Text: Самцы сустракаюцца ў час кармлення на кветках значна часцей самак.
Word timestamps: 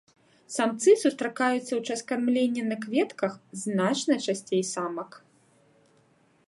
Самцы 0.53 0.91
сустракаюцца 1.01 1.61
ў 1.75 1.81
час 1.91 1.99
кармлення 2.11 2.63
на 2.71 2.75
кветках 2.87 3.33
значна 3.65 4.15
часцей 4.29 4.63
самак. 4.73 5.09